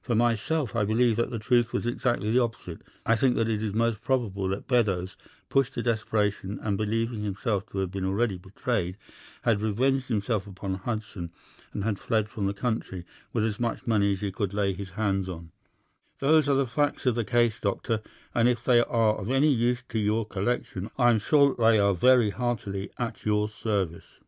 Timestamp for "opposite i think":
2.42-3.36